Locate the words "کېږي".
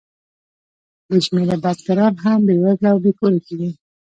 3.45-3.71